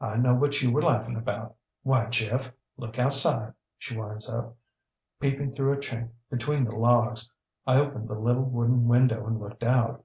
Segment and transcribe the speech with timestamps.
[0.00, 1.54] I know what you were laughing about.
[1.84, 4.56] Why, Jeff, look outside, ŌĆÖ she winds up,
[5.20, 7.30] peeping through a chink between the logs.
[7.64, 10.04] I opened the little wooden window and looked out.